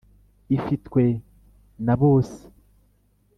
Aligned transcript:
ifitwe 0.55 1.03
na 1.85 1.93
bose 2.01 2.39